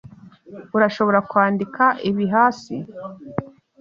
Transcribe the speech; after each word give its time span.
Urashobora 0.75 1.19
kwandika 1.29 1.83
ibi 2.09 2.25
hasi? 2.33 2.75